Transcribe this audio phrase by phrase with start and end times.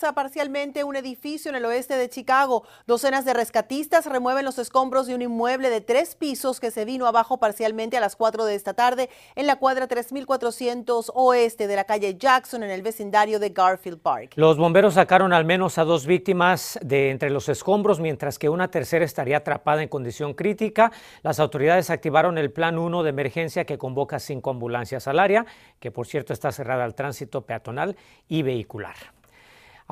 [0.00, 2.64] Parcialmente un edificio en el oeste de Chicago.
[2.86, 7.06] Docenas de rescatistas remueven los escombros de un inmueble de tres pisos que se vino
[7.06, 11.84] abajo parcialmente a las 4 de esta tarde en la cuadra 3400 oeste de la
[11.84, 14.32] calle Jackson en el vecindario de Garfield Park.
[14.36, 18.70] Los bomberos sacaron al menos a dos víctimas de entre los escombros, mientras que una
[18.70, 20.90] tercera estaría atrapada en condición crítica.
[21.22, 25.44] Las autoridades activaron el Plan 1 de emergencia que convoca cinco ambulancias al área,
[25.78, 27.96] que por cierto está cerrada al tránsito peatonal
[28.28, 29.19] y vehicular.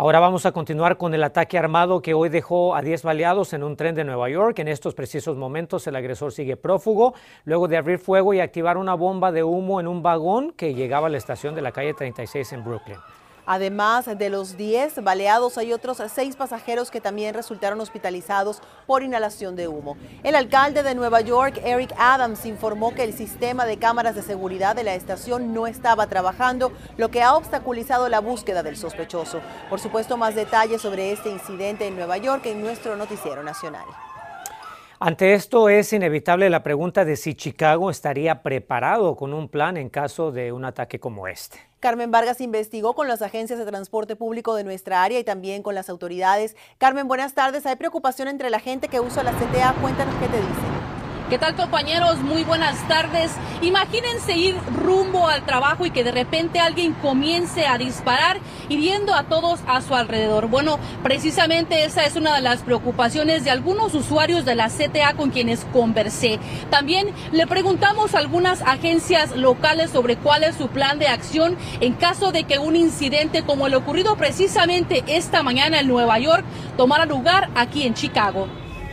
[0.00, 3.64] Ahora vamos a continuar con el ataque armado que hoy dejó a 10 baleados en
[3.64, 4.56] un tren de Nueva York.
[4.60, 8.94] En estos precisos momentos el agresor sigue prófugo luego de abrir fuego y activar una
[8.94, 12.52] bomba de humo en un vagón que llegaba a la estación de la calle 36
[12.52, 12.98] en Brooklyn.
[13.50, 19.56] Además de los 10 baleados, hay otros 6 pasajeros que también resultaron hospitalizados por inhalación
[19.56, 19.96] de humo.
[20.22, 24.76] El alcalde de Nueva York, Eric Adams, informó que el sistema de cámaras de seguridad
[24.76, 29.40] de la estación no estaba trabajando, lo que ha obstaculizado la búsqueda del sospechoso.
[29.70, 33.86] Por supuesto, más detalles sobre este incidente en Nueva York en nuestro noticiero nacional.
[35.00, 39.90] Ante esto es inevitable la pregunta de si Chicago estaría preparado con un plan en
[39.90, 41.60] caso de un ataque como este.
[41.78, 45.76] Carmen Vargas investigó con las agencias de transporte público de nuestra área y también con
[45.76, 46.56] las autoridades.
[46.78, 47.64] Carmen, buenas tardes.
[47.66, 49.72] ¿Hay preocupación entre la gente que usa la CTA?
[49.80, 50.77] Cuéntanos qué te dicen.
[51.28, 52.20] ¿Qué tal compañeros?
[52.20, 53.30] Muy buenas tardes.
[53.60, 58.38] Imagínense ir rumbo al trabajo y que de repente alguien comience a disparar
[58.70, 60.46] hiriendo a todos a su alrededor.
[60.48, 65.28] Bueno, precisamente esa es una de las preocupaciones de algunos usuarios de la CTA con
[65.28, 66.38] quienes conversé.
[66.70, 71.92] También le preguntamos a algunas agencias locales sobre cuál es su plan de acción en
[71.92, 76.46] caso de que un incidente como el ocurrido precisamente esta mañana en Nueva York
[76.78, 78.48] tomara lugar aquí en Chicago.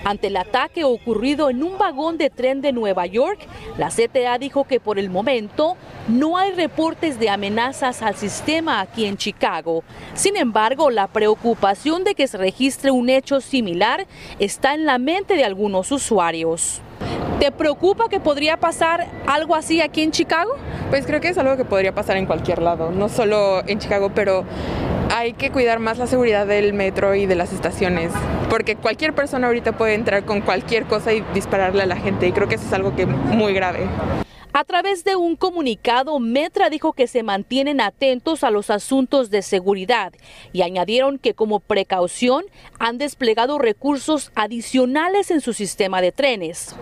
[0.05, 3.39] Ante el ataque ocurrido en un vagón de tren de Nueva York,
[3.79, 5.77] la CTA dijo que por el momento
[6.07, 9.83] no hay reportes de amenazas al sistema aquí en Chicago.
[10.13, 14.05] Sin embargo, la preocupación de que se registre un hecho similar
[14.37, 16.81] está en la mente de algunos usuarios.
[17.39, 20.51] ¿Te preocupa que podría pasar algo así aquí en Chicago?
[20.91, 24.11] Pues creo que es algo que podría pasar en cualquier lado, no solo en Chicago,
[24.13, 24.45] pero
[25.15, 28.11] hay que cuidar más la seguridad del metro y de las estaciones,
[28.49, 32.33] porque cualquier persona ahorita puede entrar con cualquier cosa y dispararle a la gente y
[32.33, 33.87] creo que eso es algo que muy grave.
[34.51, 39.41] A través de un comunicado, Metra dijo que se mantienen atentos a los asuntos de
[39.41, 40.11] seguridad
[40.51, 42.43] y añadieron que como precaución
[42.77, 46.75] han desplegado recursos adicionales en su sistema de trenes.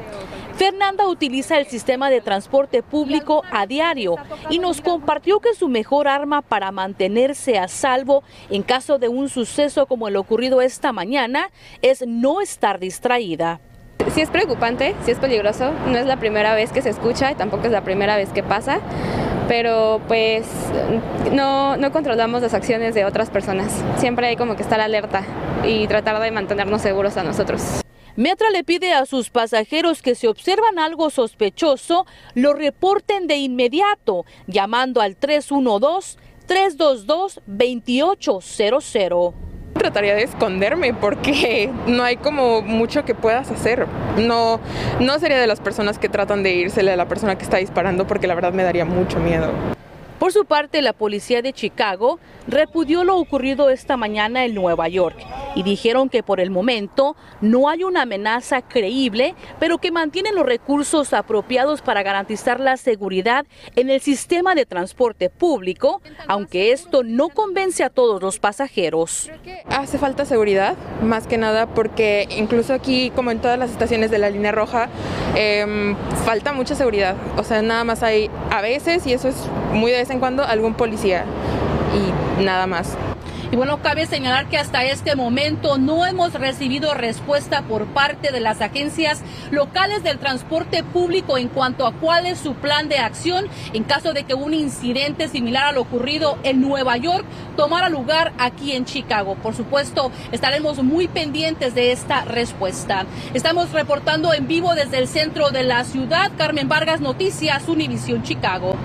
[0.55, 4.15] Fernanda utiliza el sistema de transporte público a diario
[4.49, 9.29] y nos compartió que su mejor arma para mantenerse a salvo en caso de un
[9.29, 11.49] suceso como el ocurrido esta mañana
[11.81, 13.59] es no estar distraída
[14.13, 15.71] sí es preocupante, sí es peligroso.
[15.87, 18.43] No es la primera vez que se escucha y tampoco es la primera vez que
[18.43, 18.79] pasa,
[19.47, 20.45] pero pues
[21.31, 23.83] no, no controlamos las acciones de otras personas.
[23.97, 25.23] Siempre hay como que estar alerta
[25.65, 27.83] y tratar de mantenernos seguros a nosotros.
[28.15, 34.25] Metra le pide a sus pasajeros que si observan algo sospechoso, lo reporten de inmediato,
[34.45, 39.33] llamando al 312 322 2800
[39.73, 43.87] trataría de esconderme porque no hay como mucho que puedas hacer.
[44.17, 44.59] No,
[44.99, 48.05] no sería de las personas que tratan de irsele a la persona que está disparando
[48.05, 49.51] porque la verdad me daría mucho miedo.
[50.19, 55.17] Por su parte, la policía de Chicago repudió lo ocurrido esta mañana en Nueva York
[55.55, 60.45] y dijeron que por el momento no hay una amenaza creíble, pero que mantienen los
[60.45, 67.29] recursos apropiados para garantizar la seguridad en el sistema de transporte público, aunque esto no
[67.29, 69.29] convence a todos los pasajeros.
[69.69, 74.17] Hace falta seguridad, más que nada porque incluso aquí, como en todas las estaciones de
[74.17, 74.89] la línea roja,
[75.35, 77.15] em, falta mucha seguridad.
[77.37, 79.35] O sea, nada más hay a veces, y eso es
[79.71, 81.25] muy de vez en cuando, algún policía
[81.93, 82.97] y nada más.
[83.53, 88.39] Y bueno, cabe señalar que hasta este momento no hemos recibido respuesta por parte de
[88.39, 89.21] las agencias
[89.51, 94.13] locales del transporte público en cuanto a cuál es su plan de acción en caso
[94.13, 98.85] de que un incidente similar a lo ocurrido en Nueva York tomara lugar aquí en
[98.85, 99.35] Chicago.
[99.35, 103.05] Por supuesto, estaremos muy pendientes de esta respuesta.
[103.35, 106.31] Estamos reportando en vivo desde el centro de la ciudad.
[106.39, 108.75] Carmen Vargas, Noticias, Univisión Chicago.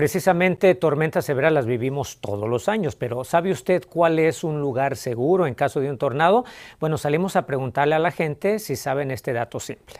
[0.00, 4.96] Precisamente tormentas severas las vivimos todos los años, pero ¿sabe usted cuál es un lugar
[4.96, 6.46] seguro en caso de un tornado?
[6.80, 9.96] Bueno, salimos a preguntarle a la gente si saben este dato simple.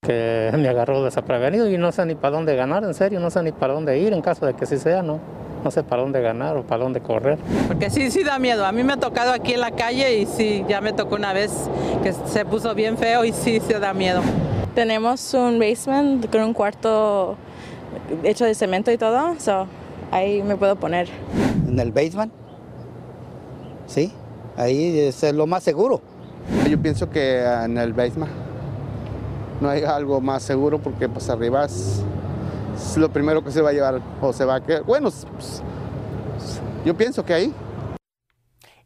[0.00, 3.42] que me agarró desaprevenido y no sé ni para dónde ganar, en serio, no sé
[3.42, 5.20] ni para dónde ir en caso de que sí sea, ¿no?
[5.62, 7.38] No sé para dónde ganar o para dónde correr.
[7.68, 8.64] Porque sí, sí da miedo.
[8.64, 11.34] A mí me ha tocado aquí en la calle y sí, ya me tocó una
[11.34, 11.68] vez
[12.02, 14.22] que se puso bien feo y sí, se da miedo.
[14.74, 17.36] Tenemos un basement con un cuarto
[18.22, 19.66] hecho de cemento y todo, so
[20.10, 21.08] ahí me puedo poner.
[21.66, 22.32] En el basement,
[23.86, 24.12] sí,
[24.56, 26.00] ahí es lo más seguro.
[26.68, 28.30] Yo pienso que en el basement
[29.60, 32.02] no hay algo más seguro porque pues arriba es,
[32.76, 34.84] es lo primero que se va a llevar o se va a quedar.
[34.84, 35.62] Bueno, pues,
[36.84, 37.54] yo pienso que ahí.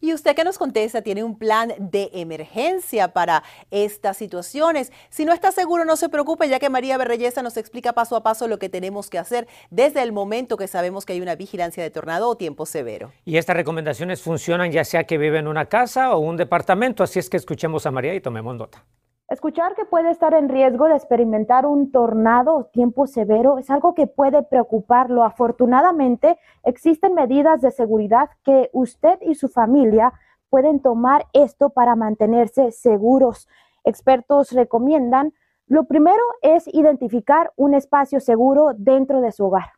[0.00, 4.92] Y usted que nos contesta tiene un plan de emergencia para estas situaciones.
[5.10, 8.22] Si no está seguro, no se preocupe, ya que María Berreyesa nos explica paso a
[8.22, 11.82] paso lo que tenemos que hacer desde el momento que sabemos que hay una vigilancia
[11.82, 13.12] de tornado o tiempo severo.
[13.26, 17.18] Y estas recomendaciones funcionan ya sea que vive en una casa o un departamento, así
[17.18, 18.84] es que escuchemos a María y tomemos nota.
[19.30, 23.94] Escuchar que puede estar en riesgo de experimentar un tornado o tiempo severo es algo
[23.94, 25.22] que puede preocuparlo.
[25.22, 30.12] Afortunadamente, existen medidas de seguridad que usted y su familia
[30.48, 33.46] pueden tomar esto para mantenerse seguros.
[33.84, 35.32] Expertos recomiendan,
[35.68, 39.74] lo primero es identificar un espacio seguro dentro de su hogar.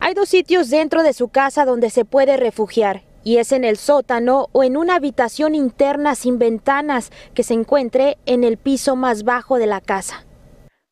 [0.00, 3.76] Hay dos sitios dentro de su casa donde se puede refugiar y es en el
[3.76, 9.24] sótano o en una habitación interna sin ventanas que se encuentre en el piso más
[9.24, 10.24] bajo de la casa.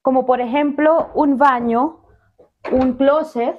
[0.03, 2.01] Como por ejemplo un baño,
[2.73, 3.57] un closet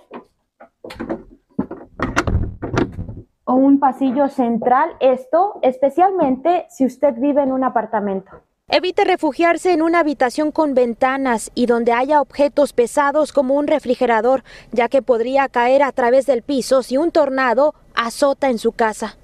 [3.43, 8.31] o un pasillo central, esto especialmente si usted vive en un apartamento.
[8.73, 14.45] Evite refugiarse en una habitación con ventanas y donde haya objetos pesados como un refrigerador,
[14.71, 17.75] ya que podría caer a través del piso si un tornado
[18.05, 19.17] azota en su casa.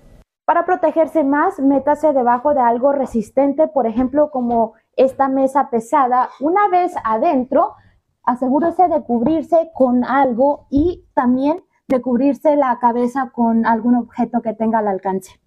[0.46, 6.30] Para protegerse más, métase debajo de algo resistente, por ejemplo, como esta mesa pesada.
[6.40, 7.76] Una vez adentro,
[8.24, 14.54] asegúrese de cubrirse con algo y también de cubrirse la cabeza con algún objeto que
[14.54, 15.40] tenga al alcance.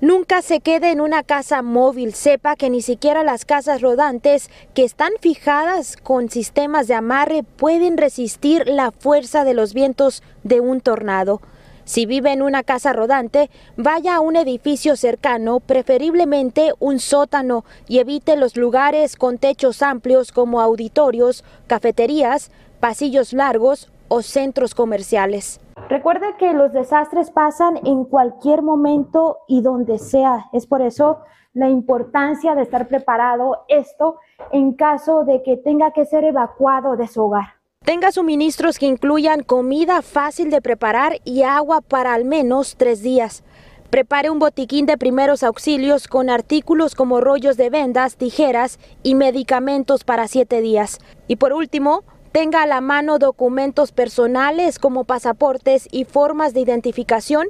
[0.00, 2.14] Nunca se quede en una casa móvil.
[2.14, 7.96] Sepa que ni siquiera las casas rodantes que están fijadas con sistemas de amarre pueden
[7.96, 11.40] resistir la fuerza de los vientos de un tornado.
[11.88, 13.48] Si vive en una casa rodante,
[13.78, 20.30] vaya a un edificio cercano, preferiblemente un sótano, y evite los lugares con techos amplios
[20.30, 25.62] como auditorios, cafeterías, pasillos largos o centros comerciales.
[25.88, 30.50] Recuerde que los desastres pasan en cualquier momento y donde sea.
[30.52, 31.20] Es por eso
[31.54, 34.18] la importancia de estar preparado esto
[34.52, 37.57] en caso de que tenga que ser evacuado de su hogar.
[37.88, 43.44] Tenga suministros que incluyan comida fácil de preparar y agua para al menos tres días.
[43.88, 50.04] Prepare un botiquín de primeros auxilios con artículos como rollos de vendas, tijeras y medicamentos
[50.04, 50.98] para siete días.
[51.28, 57.48] Y por último, tenga a la mano documentos personales como pasaportes y formas de identificación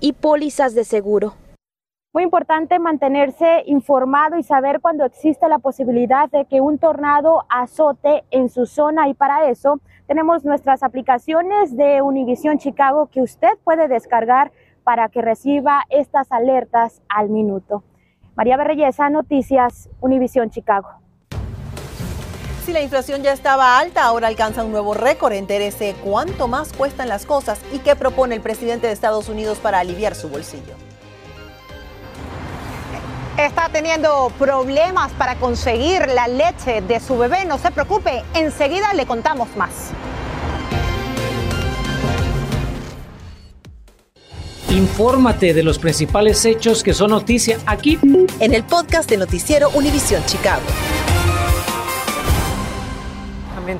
[0.00, 1.36] y pólizas de seguro.
[2.16, 8.24] Muy importante mantenerse informado y saber cuando existe la posibilidad de que un tornado azote
[8.30, 13.86] en su zona y para eso tenemos nuestras aplicaciones de Univision Chicago que usted puede
[13.86, 14.50] descargar
[14.82, 17.84] para que reciba estas alertas al minuto.
[18.34, 20.88] María Berreyesa, Noticias, Univision Chicago.
[22.64, 25.34] Si la inflación ya estaba alta, ahora alcanza un nuevo récord.
[25.34, 29.80] Entérese cuánto más cuestan las cosas y qué propone el presidente de Estados Unidos para
[29.80, 30.85] aliviar su bolsillo.
[33.38, 37.44] Está teniendo problemas para conseguir la leche de su bebé.
[37.44, 39.90] No se preocupe, enseguida le contamos más.
[44.70, 47.98] Infórmate de los principales hechos que son noticia aquí
[48.40, 50.62] en el podcast de Noticiero Univisión Chicago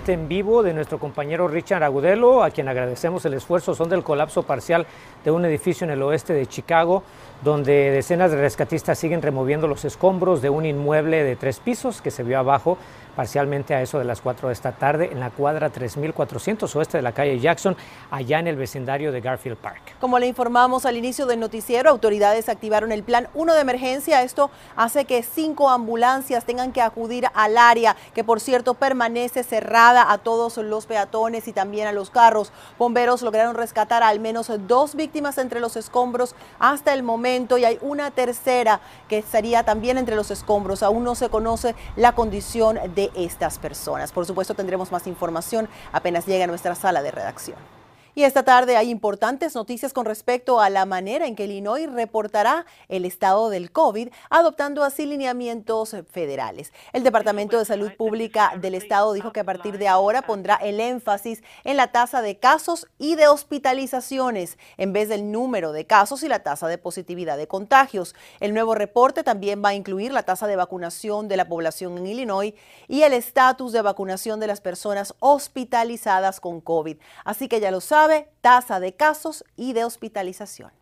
[0.09, 3.75] en vivo de nuestro compañero Richard Agudelo, a quien agradecemos el esfuerzo.
[3.75, 4.85] Son del colapso parcial
[5.25, 7.05] de un edificio en el oeste de Chicago,
[7.43, 12.11] donde decenas de rescatistas siguen removiendo los escombros de un inmueble de tres pisos que
[12.11, 12.79] se vio abajo
[13.17, 17.03] parcialmente a eso de las 4 de esta tarde en la cuadra 3400 oeste de
[17.03, 17.77] la calle Jackson,
[18.11, 19.97] allá en el vecindario de Garfield Park.
[19.99, 24.23] Como le informamos al inicio del noticiero, autoridades activaron el plan 1 de emergencia.
[24.23, 30.13] Esto hace que cinco ambulancias tengan que acudir al área, que por cierto permanece cerrada
[30.13, 32.53] a todos los peatones y también a los carros.
[32.79, 37.79] Bomberos lograron rescatar al menos dos víctimas entre los escombros hasta el momento y hay
[37.81, 40.83] una tercera que estaría también entre los escombros.
[40.83, 44.13] Aún no se conoce la condición de estas personas.
[44.13, 47.76] Por supuesto, tendremos más información apenas llegue a nuestra sala de redacción.
[48.19, 52.65] Y esta tarde hay importantes noticias con respecto a la manera en que Illinois reportará
[52.89, 56.73] el estado del COVID, adoptando así lineamientos federales.
[56.95, 60.81] El Departamento de Salud Pública del Estado dijo que a partir de ahora pondrá el
[60.81, 66.23] énfasis en la tasa de casos y de hospitalizaciones en vez del número de casos
[66.23, 68.15] y la tasa de positividad de contagios.
[68.41, 72.07] El nuevo reporte también va a incluir la tasa de vacunación de la población en
[72.07, 72.55] Illinois
[72.89, 76.97] y el estatus de vacunación de las personas hospitalizadas con COVID.
[77.23, 78.06] Así que ya lo saben
[78.41, 80.76] tasa de casos y de hospitalización.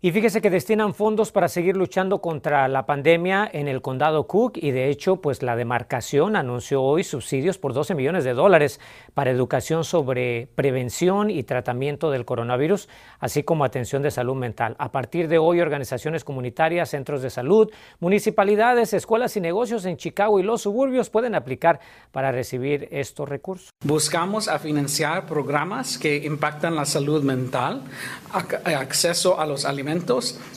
[0.00, 4.52] Y fíjese que destinan fondos para seguir luchando contra la pandemia en el condado Cook
[4.54, 8.78] y de hecho pues la demarcación anunció hoy subsidios por 12 millones de dólares
[9.14, 12.88] para educación sobre prevención y tratamiento del coronavirus,
[13.18, 14.76] así como atención de salud mental.
[14.78, 20.38] A partir de hoy organizaciones comunitarias, centros de salud, municipalidades, escuelas y negocios en Chicago
[20.38, 21.80] y los suburbios pueden aplicar
[22.12, 23.70] para recibir estos recursos.
[23.84, 27.82] Buscamos a financiar programas que impactan la salud mental,
[28.30, 29.87] acceso a los alimentos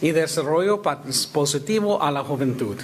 [0.01, 0.81] y desarrollo
[1.31, 2.77] positivo a la juventud.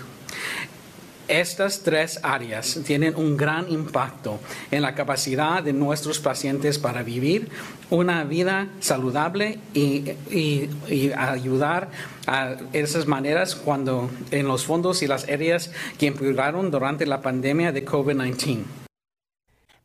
[1.28, 4.40] Estas tres áreas tienen un gran impacto
[4.72, 7.50] en la capacidad de nuestros pacientes para vivir
[7.90, 10.70] una vida saludable y, y,
[11.18, 11.90] ayudar
[12.28, 17.74] a esas maneras cuando en los fondos y las áreas que impulsaron durante la pandemia
[17.74, 18.87] de COVID-19.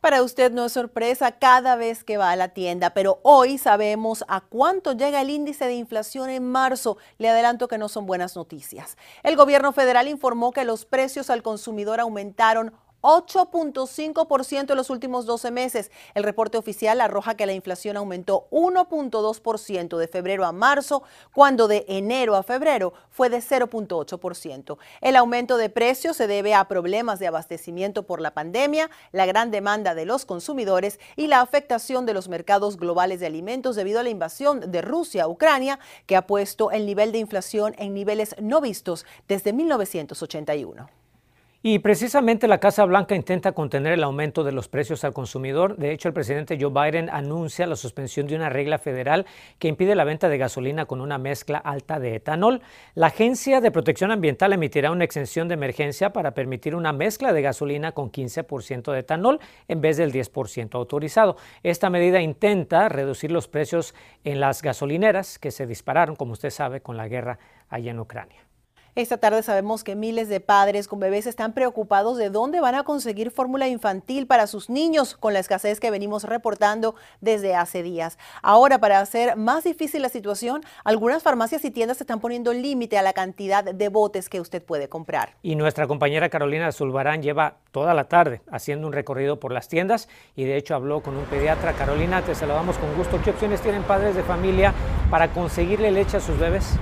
[0.03, 4.25] Para usted no es sorpresa cada vez que va a la tienda, pero hoy sabemos
[4.27, 6.97] a cuánto llega el índice de inflación en marzo.
[7.19, 8.97] Le adelanto que no son buenas noticias.
[9.23, 15.51] El gobierno federal informó que los precios al consumidor aumentaron 8.5% en los últimos 12
[15.51, 15.91] meses.
[16.15, 21.85] El reporte oficial arroja que la inflación aumentó 1.2% de febrero a marzo, cuando de
[21.87, 24.77] enero a febrero fue de 0.8%.
[25.01, 29.51] El aumento de precios se debe a problemas de abastecimiento por la pandemia, la gran
[29.51, 34.03] demanda de los consumidores y la afectación de los mercados globales de alimentos debido a
[34.03, 38.35] la invasión de Rusia a Ucrania, que ha puesto el nivel de inflación en niveles
[38.39, 41.02] no vistos desde 1981.
[41.65, 45.77] Y precisamente la Casa Blanca intenta contener el aumento de los precios al consumidor.
[45.77, 49.25] De hecho, el presidente Joe Biden anuncia la suspensión de una regla federal
[49.59, 52.61] que impide la venta de gasolina con una mezcla alta de etanol.
[52.95, 57.41] La Agencia de Protección Ambiental emitirá una exención de emergencia para permitir una mezcla de
[57.41, 59.39] gasolina con 15% de etanol
[59.69, 61.37] en vez del 10% autorizado.
[61.63, 66.81] Esta medida intenta reducir los precios en las gasolineras que se dispararon, como usted sabe,
[66.81, 67.39] con la guerra
[67.69, 68.52] allá en Ucrania.
[68.95, 72.83] Esta tarde sabemos que miles de padres con bebés están preocupados de dónde van a
[72.83, 78.19] conseguir fórmula infantil para sus niños con la escasez que venimos reportando desde hace días.
[78.43, 83.01] Ahora, para hacer más difícil la situación, algunas farmacias y tiendas están poniendo límite a
[83.01, 85.37] la cantidad de botes que usted puede comprar.
[85.41, 90.07] Y nuestra compañera Carolina Zulbarán lleva toda la tarde haciendo un recorrido por las tiendas
[90.35, 91.73] y de hecho habló con un pediatra.
[91.73, 93.19] Carolina, te saludamos con gusto.
[93.23, 94.71] ¿Qué opciones tienen padres de familia
[95.09, 96.77] para conseguirle leche a sus bebés?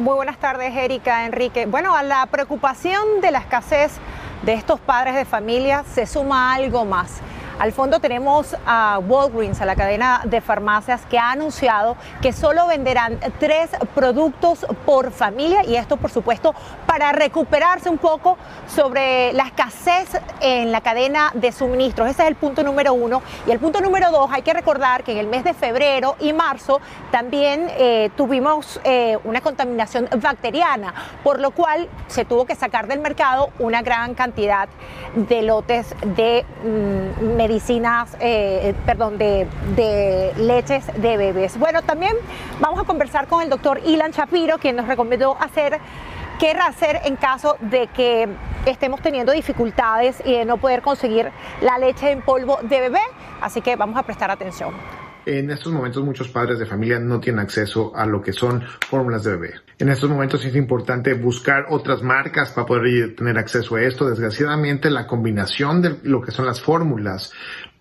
[0.00, 1.66] Muy buenas tardes, Erika, Enrique.
[1.66, 3.98] Bueno, a la preocupación de la escasez
[4.40, 7.20] de estos padres de familia se suma algo más.
[7.60, 12.66] Al fondo tenemos a Walgreens, a la cadena de farmacias, que ha anunciado que solo
[12.66, 16.54] venderán tres productos por familia y esto, por supuesto,
[16.86, 20.08] para recuperarse un poco sobre la escasez
[20.40, 22.08] en la cadena de suministros.
[22.08, 23.20] Ese es el punto número uno.
[23.46, 26.32] Y el punto número dos, hay que recordar que en el mes de febrero y
[26.32, 32.86] marzo también eh, tuvimos eh, una contaminación bacteriana, por lo cual se tuvo que sacar
[32.86, 34.70] del mercado una gran cantidad
[35.14, 37.49] de lotes de mm, medicinas,
[38.20, 41.58] eh, perdón, de, de, leches de bebés.
[41.58, 42.14] Bueno, también
[42.60, 45.80] vamos a conversar con el doctor Ilan Shapiro, quien nos recomendó hacer
[46.38, 48.28] qué hacer en caso de que
[48.64, 51.30] estemos teniendo dificultades y de no poder conseguir
[51.60, 53.02] la leche en polvo de bebé.
[53.40, 54.72] Así que vamos a prestar atención.
[55.32, 59.22] En estos momentos muchos padres de familia no tienen acceso a lo que son fórmulas
[59.22, 59.54] de bebé.
[59.78, 64.10] En estos momentos es importante buscar otras marcas para poder tener acceso a esto.
[64.10, 67.32] Desgraciadamente la combinación de lo que son las fórmulas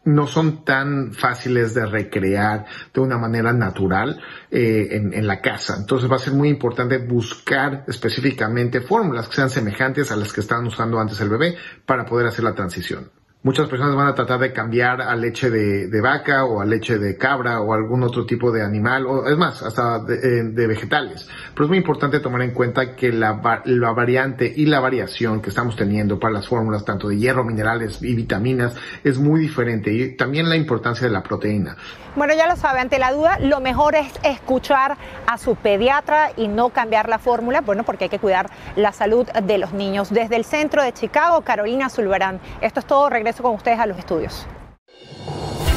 [0.04, 5.76] no son tan fáciles de recrear de una manera natural eh, en, en, la casa.
[5.76, 10.42] Entonces va a ser muy importante buscar específicamente fórmulas que sean semejantes a las que
[10.42, 13.10] estaban usando antes el bebé para poder hacer la transición.
[13.42, 17.16] Muchas personas van a tratar de cambiar a leche de, vaca o a leche de
[17.16, 21.26] cabra o algún otro tipo de animal, o es más, hasta de, eh, vegetales.
[21.54, 25.52] Pero es muy importante tomar en cuenta que la, la, variante y la variación que
[25.52, 29.94] estamos teniendo para las fórmulas, tanto de hierro, minerales y vitaminas, es muy diferente.
[29.94, 31.78] Y también la importancia de la proteína.
[32.18, 36.50] Bueno, ya lo sabe, ante la duda, lo mejor es escuchar a su pediatra y
[36.50, 40.10] no cambiar la fórmula, bueno, porque hay que cuidar la salud de los niños.
[40.10, 42.42] Desde el centro de Chicago, Carolina Zulbarán.
[42.60, 44.46] Esto es todo, regreso con ustedes a los estudios.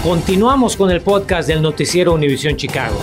[0.02, 2.96] Continuamos con el podcast del noticiero Univisión Chicago.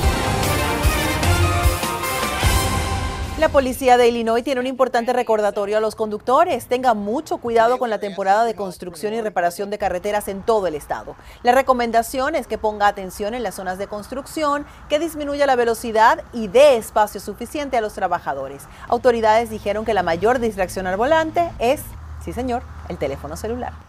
[3.40, 6.68] La policía de Illinois tiene un importante recordatorio a los conductores.
[6.68, 10.76] Tengan mucho cuidado con la temporada de construcción y reparación de carreteras en todo el
[10.76, 11.16] estado.
[11.42, 16.22] La recomendación es que ponga atención en las zonas de construcción, que disminuya la velocidad
[16.34, 18.64] y dé espacio suficiente a los trabajadores.
[18.90, 21.82] Autoridades dijeron que la mayor distracción al volante es,
[22.26, 23.89] sí señor, el teléfono celular.